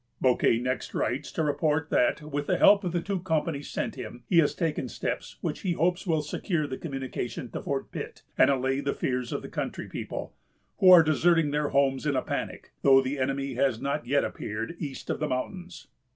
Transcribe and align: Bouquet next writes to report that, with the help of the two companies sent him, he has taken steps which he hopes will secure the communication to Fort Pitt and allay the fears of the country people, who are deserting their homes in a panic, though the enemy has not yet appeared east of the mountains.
Bouquet 0.19 0.57
next 0.57 0.95
writes 0.95 1.31
to 1.33 1.43
report 1.43 1.91
that, 1.91 2.23
with 2.23 2.47
the 2.47 2.57
help 2.57 2.83
of 2.83 2.91
the 2.91 3.01
two 3.03 3.19
companies 3.19 3.69
sent 3.69 3.93
him, 3.93 4.23
he 4.27 4.39
has 4.39 4.55
taken 4.55 4.89
steps 4.89 5.37
which 5.41 5.59
he 5.59 5.73
hopes 5.73 6.07
will 6.07 6.23
secure 6.23 6.65
the 6.65 6.75
communication 6.79 7.51
to 7.51 7.61
Fort 7.61 7.91
Pitt 7.91 8.23
and 8.35 8.49
allay 8.49 8.79
the 8.79 8.95
fears 8.95 9.31
of 9.31 9.43
the 9.43 9.47
country 9.47 9.87
people, 9.87 10.33
who 10.79 10.89
are 10.89 11.03
deserting 11.03 11.51
their 11.51 11.69
homes 11.69 12.07
in 12.07 12.15
a 12.15 12.23
panic, 12.23 12.71
though 12.81 12.99
the 12.99 13.19
enemy 13.19 13.53
has 13.53 13.79
not 13.79 14.07
yet 14.07 14.23
appeared 14.23 14.75
east 14.79 15.11
of 15.11 15.19
the 15.19 15.27
mountains. 15.27 15.85